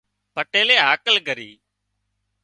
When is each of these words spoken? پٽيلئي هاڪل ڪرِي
پٽيلئي 0.35 0.77
هاڪل 0.87 1.15
ڪرِي 1.27 1.49